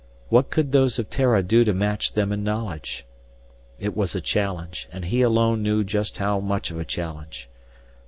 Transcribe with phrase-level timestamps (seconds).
[0.29, 3.05] What could those of Terra do to match them in knowledge?
[3.79, 7.47] It was a challenge, and he alone knew just how much of a challenge.